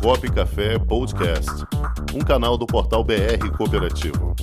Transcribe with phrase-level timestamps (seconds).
[0.00, 1.50] Comunicop Café Podcast,
[2.14, 4.34] um canal do portal BR Cooperativo.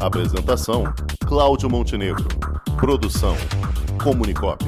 [0.00, 0.84] Apresentação:
[1.26, 2.26] Cláudio Montenegro.
[2.78, 3.36] Produção:
[4.02, 4.64] Comunicop.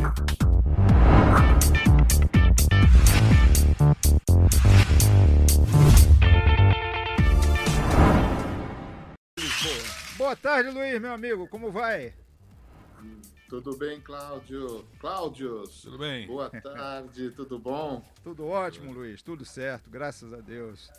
[10.17, 11.49] Boa tarde, Luiz, meu amigo.
[11.49, 12.13] Como vai?
[13.49, 14.85] Tudo bem, Cláudio?
[15.01, 16.27] Cláudio, tudo bem?
[16.27, 18.05] Boa tarde, tudo bom?
[18.23, 20.91] Tudo ótimo, Luiz, tudo certo, graças a Deus.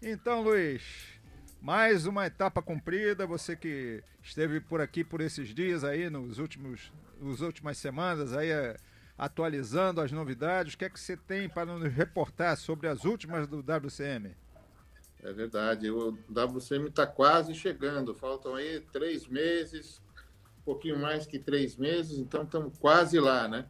[0.00, 0.82] Então, Luiz,
[1.60, 3.26] mais uma etapa cumprida.
[3.26, 8.52] Você que esteve por aqui por esses dias aí, nos últimos, nas últimas semanas, aí
[8.52, 8.76] eh,
[9.18, 10.72] atualizando as novidades.
[10.72, 14.34] O que é que você tem para nos reportar sobre as últimas do WCM?
[15.22, 20.00] É verdade, o WCM está quase chegando, faltam aí três meses,
[20.68, 23.64] pouquinho mais que três meses, então estamos quase lá, né?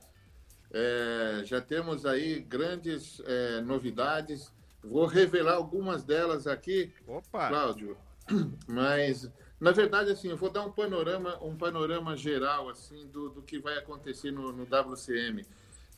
[0.72, 4.52] É, já temos aí grandes é, novidades.
[4.82, 7.48] Vou revelar algumas delas aqui, Opa.
[7.48, 7.96] Cláudio.
[8.66, 13.42] Mas, na verdade, assim, eu vou dar um panorama, um panorama geral assim do, do
[13.42, 15.46] que vai acontecer no, no WCM.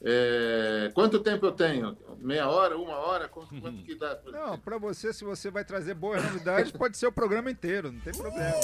[0.02, 1.96] É, quanto tempo eu tenho?
[2.18, 3.26] Meia hora, uma hora?
[3.26, 4.18] Quanto, quanto que dá?
[4.26, 8.00] Não, para você, se você vai trazer boas novidades, pode ser o programa inteiro, não
[8.00, 8.54] tem problema.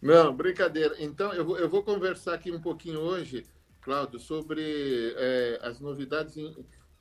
[0.00, 0.94] Não, brincadeira.
[0.98, 3.44] Então, eu eu vou conversar aqui um pouquinho hoje,
[3.80, 6.54] Cláudio, sobre é, as novidades em,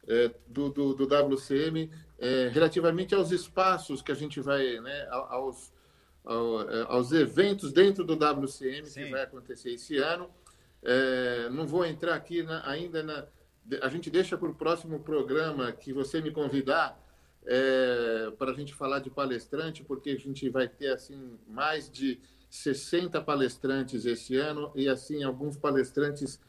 [0.08, 5.72] é, do, do, do, WCM é, relativamente aos espaços que a gente vai, né, aos,
[6.26, 9.04] é, aos eventos dentro do WCM Sim.
[9.04, 10.30] que vai acontecer esse ano.
[10.82, 13.28] É, não vou entrar aqui na, ainda na.
[13.82, 16.98] A gente deixa para o próximo programa que você me convidar
[17.46, 22.20] é, para a gente falar de palestrante, porque a gente vai ter assim mais de
[22.50, 26.40] 60 palestrantes esse ano e assim alguns palestrantes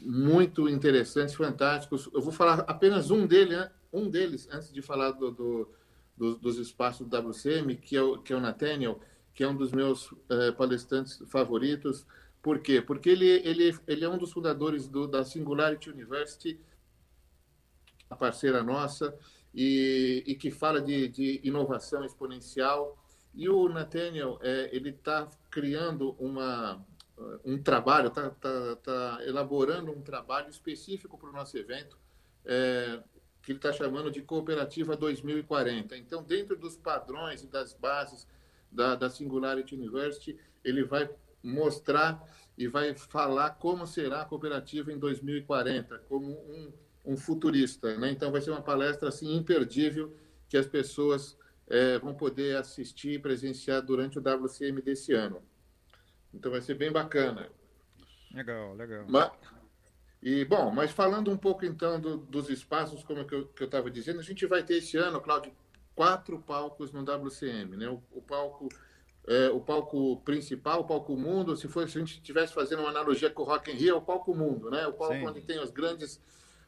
[0.00, 2.08] muito interessantes, fantásticos.
[2.12, 3.70] Eu vou falar apenas um deles, né?
[3.92, 5.72] um deles antes de falar do, do,
[6.16, 9.00] do, dos espaços do WCM, que é o, que é o Nathaniel,
[9.32, 12.06] que é um dos meus é, palestrantes favoritos.
[12.42, 12.82] Por quê?
[12.82, 16.60] Porque ele, ele, ele é um dos fundadores do, da Singularity University,
[18.10, 19.16] a parceira nossa,
[19.54, 22.98] e, e que fala de, de inovação exponencial
[23.34, 26.84] e o Nathaniel, é, ele está criando uma,
[27.44, 31.98] um trabalho, está tá, tá elaborando um trabalho específico para o nosso evento,
[32.44, 33.00] é,
[33.42, 35.96] que ele está chamando de Cooperativa 2040.
[35.96, 38.26] Então, dentro dos padrões e das bases
[38.70, 41.10] da, da Singularity University, ele vai
[41.42, 42.22] mostrar
[42.56, 46.72] e vai falar como será a cooperativa em 2040, como um,
[47.04, 47.96] um futurista.
[47.98, 48.12] Né?
[48.12, 50.16] Então, vai ser uma palestra assim, imperdível
[50.48, 51.36] que as pessoas
[51.68, 55.42] é, vão poder assistir e presenciar durante o WCM desse ano.
[56.32, 57.48] Então vai ser bem bacana.
[58.32, 59.04] Legal, legal.
[59.08, 59.30] Mas,
[60.22, 64.20] e, bom, mas falando um pouco então do, dos espaços, como que eu estava dizendo,
[64.20, 65.52] a gente vai ter esse ano, Cláudio,
[65.94, 67.88] quatro palcos no WCM, né?
[67.88, 68.68] O, o palco
[69.26, 72.90] é, o palco principal, o palco mundo, se, for, se a gente estivesse fazendo uma
[72.90, 74.86] analogia com o Rock in Rio, é o palco mundo, né?
[74.86, 75.26] O palco Sim.
[75.26, 76.20] onde tem os grandes,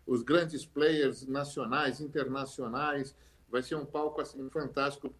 [0.06, 3.14] os grandes players nacionais, internacionais,
[3.50, 5.14] vai ser um palco assim fantástico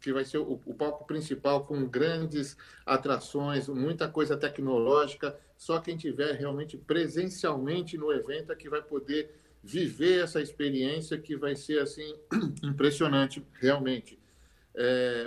[0.00, 5.38] que vai ser o, o, palco principal com grandes atrações, muita coisa tecnológica.
[5.56, 9.30] Só quem tiver realmente presencialmente no evento é que vai poder
[9.62, 12.16] viver essa experiência que vai ser assim
[12.64, 14.18] impressionante realmente.
[14.74, 15.26] É,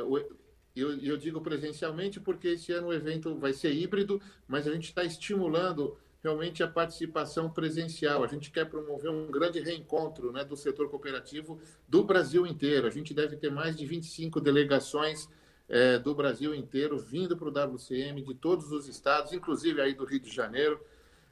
[0.75, 4.89] eu, eu digo presencialmente porque esse ano o evento vai ser híbrido, mas a gente
[4.89, 8.23] está estimulando realmente a participação presencial.
[8.23, 12.87] A gente quer promover um grande reencontro né, do setor cooperativo do Brasil inteiro.
[12.87, 15.29] A gente deve ter mais de 25 delegações
[15.69, 20.03] é, do Brasil inteiro vindo para o WCM, de todos os estados, inclusive aí do
[20.03, 20.83] Rio de Janeiro,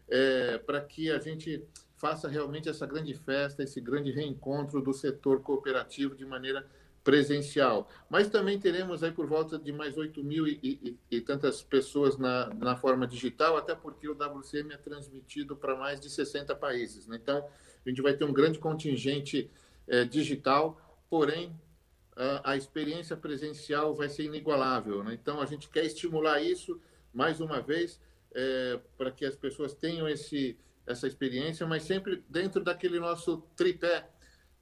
[0.07, 1.63] é, para que a gente
[1.95, 6.67] faça realmente essa grande festa, esse grande reencontro do setor cooperativo de maneira
[7.03, 7.89] presencial.
[8.09, 12.17] Mas também teremos aí por volta de mais 8 mil e, e, e, tantas pessoas
[12.17, 17.05] na, na forma digital, até porque o WCM é transmitido para mais de 60 países.
[17.07, 17.19] Né?
[17.21, 17.45] Então,
[17.85, 19.51] a gente vai ter um grande contingente
[19.87, 20.79] é, digital,
[21.09, 21.53] porém,
[22.15, 25.03] a, a, experiência presencial vai ser inigualável.
[25.03, 25.13] Né?
[25.13, 26.79] Então, a gente quer estimular isso,
[27.13, 27.99] mais uma vez,
[28.33, 30.57] é, para que as pessoas tenham esse,
[30.87, 34.07] essa experiência, mas sempre dentro daquele nosso tripé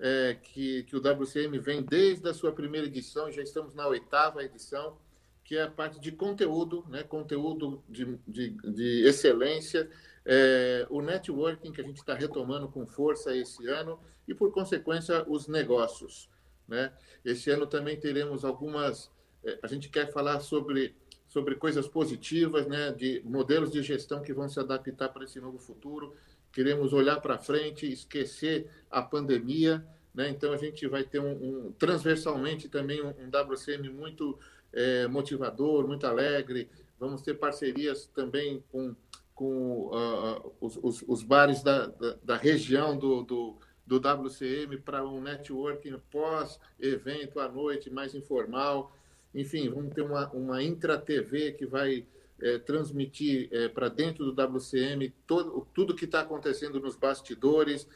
[0.01, 4.43] é, que, que o WCM vem desde a sua primeira edição, já estamos na oitava
[4.43, 4.97] edição,
[5.43, 9.87] que é a parte de conteúdo, né, conteúdo de, de, de excelência,
[10.25, 15.23] é, o networking que a gente está retomando com força esse ano e, por consequência,
[15.29, 16.27] os negócios.
[16.67, 16.91] Né?
[17.23, 19.11] Esse ano também teremos algumas.
[19.43, 20.95] É, a gente quer falar sobre,
[21.27, 25.59] sobre coisas positivas, né, de modelos de gestão que vão se adaptar para esse novo
[25.59, 26.15] futuro
[26.51, 30.29] queremos olhar para frente, esquecer a pandemia, né?
[30.29, 34.37] Então a gente vai ter um, um transversalmente também um, um WCM muito
[34.73, 36.69] é, motivador, muito alegre.
[36.99, 38.95] Vamos ter parcerias também com,
[39.33, 43.57] com uh, os, os, os, bares da, da, da região do, do,
[43.87, 48.95] do WCM para um networking pós-evento à noite, mais informal.
[49.33, 52.05] Enfim, vamos ter uma, uma intra-TV que vai
[52.41, 57.87] é, transmitir é, para dentro do WCM todo, tudo que está acontecendo nos bastidores.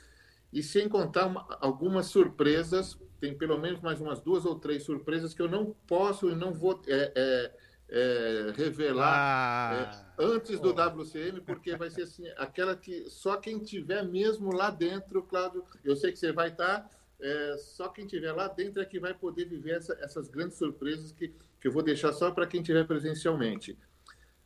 [0.54, 5.34] E sem contar uma, algumas surpresas, tem pelo menos mais umas duas ou três surpresas
[5.34, 7.52] que eu não posso e não vou é, é,
[7.90, 11.02] é revelar ah, é, antes do oh.
[11.02, 15.96] WCM, porque vai ser assim, aquela que só quem tiver mesmo lá dentro, Cláudio, eu
[15.96, 16.90] sei que você vai estar, tá,
[17.20, 21.12] é, só quem tiver lá dentro é que vai poder viver essa, essas grandes surpresas
[21.12, 23.78] que, que eu vou deixar só para quem tiver presencialmente.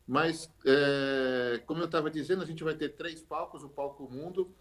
[0.10, 4.52] Mas, é, como eu estava dizendo, a gente vai ter três palcos, o Palco Mundo,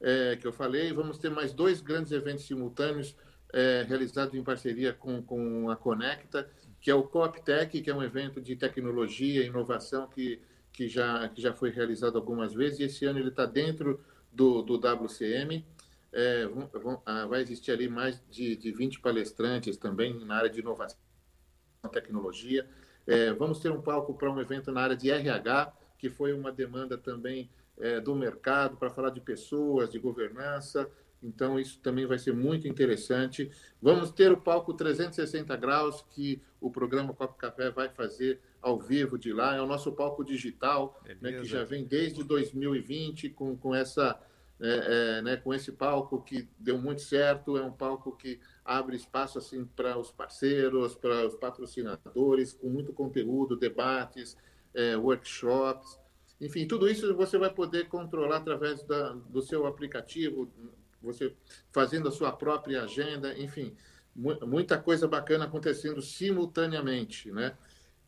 [0.00, 3.14] é, que eu falei, vamos ter mais dois grandes eventos simultâneos
[3.52, 6.50] é, realizados em parceria com, com a Conecta,
[6.80, 10.42] que é o COPTEC, que é um evento de tecnologia e inovação que,
[10.72, 14.60] que, já, que já foi realizado algumas vezes, e esse ano ele está dentro do,
[14.60, 15.64] do WCM.
[16.12, 20.58] É, vão, ah, vai existir ali mais de, de 20 palestrantes também na área de
[20.58, 20.98] inovação
[21.92, 22.68] tecnologia.
[23.06, 26.50] É, vamos ter um palco para um evento na área de RH, que foi uma
[26.50, 27.48] demanda também
[27.78, 30.90] é, do mercado para falar de pessoas, de governança.
[31.22, 33.50] Então, isso também vai ser muito interessante.
[33.80, 39.18] Vamos ter o palco 360 graus, que o programa Copo Café vai fazer ao vivo
[39.18, 39.56] de lá.
[39.56, 44.20] É o nosso palco digital, né, que já vem desde 2020 com, com, essa,
[44.60, 47.56] é, é, né, com esse palco que deu muito certo.
[47.56, 52.92] É um palco que abre espaço assim para os parceiros, para os patrocinadores, com muito
[52.92, 54.36] conteúdo, debates,
[54.74, 55.98] é, workshops.
[56.40, 60.50] Enfim, tudo isso você vai poder controlar através da, do seu aplicativo,
[61.02, 61.34] você
[61.72, 63.74] fazendo a sua própria agenda, enfim,
[64.14, 67.56] mu muita coisa bacana acontecendo simultaneamente, né?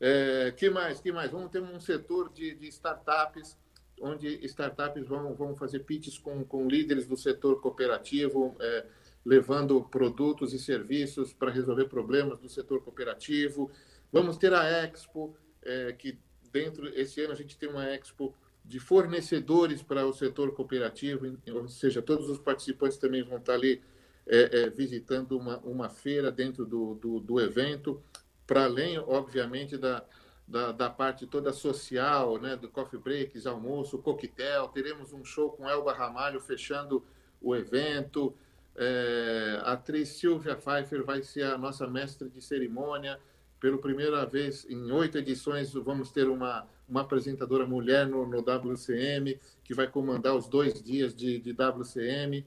[0.01, 1.01] É, que mais?
[1.01, 1.31] Que mais?
[1.31, 3.57] Vamos ter um setor de, de startups,
[4.01, 8.87] onde startups vão, vão fazer pitches com, com líderes do setor cooperativo, é,
[9.25, 13.71] levando produtos e serviços para resolver problemas do setor cooperativo.
[14.13, 16.19] Vamos ter a Expo, é, que
[16.53, 18.35] dentro esse ano a gente tem uma expo
[18.65, 23.83] de fornecedores para o setor cooperativo, ou seja, todos os participantes também vão estar ali
[24.27, 28.03] é, é, visitando uma, uma feira dentro do, do, do evento,
[28.47, 30.05] para além, obviamente, da,
[30.49, 35.69] da, da, parte toda social, né, do coffee breaks, almoço, coquetel, teremos um show com
[35.69, 37.05] Elba Ramalho fechando
[37.41, 38.35] o evento,
[38.75, 43.21] é, a atriz Silvia Pfeiffer vai ser a nossa mestre de cerimônia,
[43.61, 49.39] pela primeira vez em oito edições, vamos ter uma, uma apresentadora mulher no, no WCM,
[49.65, 52.47] que vai comandar os dois dias de, de WCM.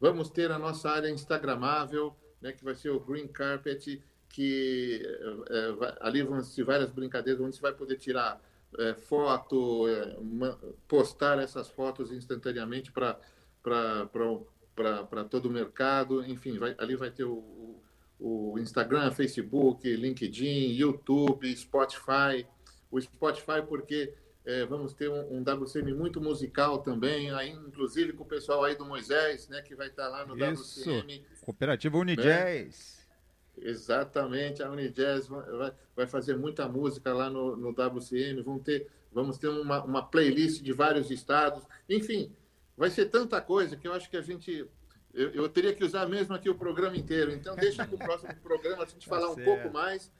[0.00, 5.02] Vamos ter a nossa área Instagramável, né, que vai ser o Green Carpet, que
[5.48, 8.40] é, vai, ali vão ser várias brincadeiras, onde você vai poder tirar
[8.78, 13.18] é, foto, é, uma, postar essas fotos instantaneamente para
[15.30, 16.24] todo o mercado.
[16.26, 17.80] Enfim, vai, ali vai ter o,
[18.18, 22.46] o Instagram, Facebook, LinkedIn, YouTube, Spotify.
[22.90, 24.14] O Spotify porque
[24.46, 28.76] é, vamos ter um, um, WCM muito musical também, aí, inclusive com o pessoal aí
[28.76, 30.80] do Moisés, né, que vai estar lá no Isso.
[30.80, 31.26] WCM.
[31.40, 32.95] Cooperativa Unijazz.
[32.95, 32.95] Né?
[33.58, 39.38] Exatamente, a Unijazz vai, vai fazer muita música lá no, no WCM, vamos ter, vamos
[39.38, 42.30] ter uma, uma playlist de vários estados, enfim,
[42.76, 44.68] vai ser tanta coisa que eu acho que a gente
[45.16, 47.32] eu, eu, teria que usar mesmo aqui o programa inteiro.
[47.32, 49.40] Então, deixa para o próximo programa a gente tá falar certo.
[49.40, 50.12] um pouco mais,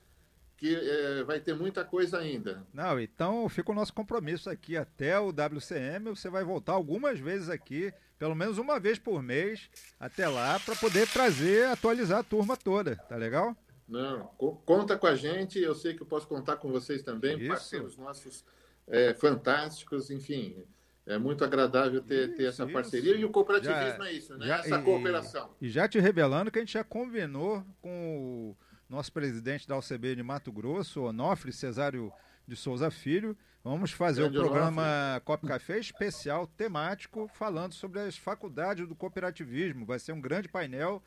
[0.56, 2.66] que é, vai ter muita coisa ainda.
[2.72, 6.08] Não, então fica o nosso compromisso aqui até o WCM.
[6.10, 9.68] Você vai voltar algumas vezes aqui, pelo menos uma vez por mês,
[9.98, 12.96] até lá, para poder trazer, atualizar a turma toda.
[12.96, 13.56] Tá legal?
[13.88, 14.26] Não,
[14.64, 15.58] conta com a gente.
[15.58, 17.48] Eu sei que eu posso contar com vocês também, Isso.
[17.48, 18.44] parceiros nossos
[18.86, 20.66] é, fantásticos, enfim
[21.06, 23.12] é muito agradável ter, isso, ter essa parceria.
[23.12, 23.20] Isso.
[23.20, 24.46] E o cooperativismo já, é isso, né?
[24.46, 25.54] Já, essa cooperação.
[25.60, 28.56] E, e, já te revelando que a gente já combinou com o
[28.92, 32.12] nosso presidente da UCB de Mato Grosso, Onofre Cesário
[32.46, 33.36] de Souza Filho.
[33.66, 39.84] Vamos fazer o um programa Cop Café especial temático falando sobre as faculdades do cooperativismo.
[39.84, 41.02] Vai ser um grande painel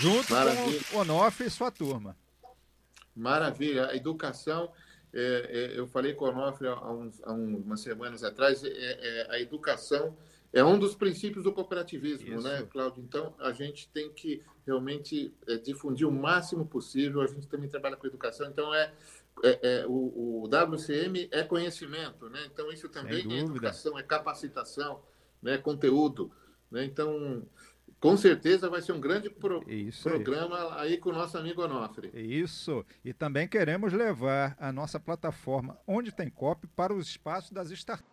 [0.00, 0.80] junto Maravilha.
[0.90, 2.16] com o Onofre e sua turma.
[3.14, 3.86] Maravilha.
[3.86, 4.72] A educação
[5.14, 9.28] é, é, eu falei com o Onofre há, uns, há umas semanas atrás, é, é,
[9.30, 10.16] a educação
[10.52, 12.48] é um dos princípios do cooperativismo, Isso.
[12.48, 13.04] né, Cláudio?
[13.04, 17.20] Então, a gente tem que realmente é, difundir o máximo possível.
[17.20, 18.92] A gente também trabalha com educação, então é,
[19.42, 22.48] é, é o, o, WCM é conhecimento, né?
[22.52, 25.02] Então, isso também é educação, é capacitação,
[25.42, 25.58] né?
[25.58, 26.30] conteúdo.
[26.70, 26.84] Né?
[26.84, 27.42] Então,
[28.00, 30.92] com certeza vai ser um grande pro Isso programa aí.
[30.92, 30.98] aí.
[30.98, 32.10] com o nosso amigo Onofre.
[32.14, 32.84] Isso.
[33.04, 38.08] E também queremos levar a nossa plataforma Onde Tem Cop para os espaços das startups.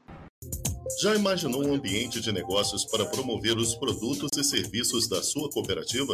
[1.01, 6.13] Já imaginou um ambiente de negócios para promover os produtos e serviços da sua cooperativa?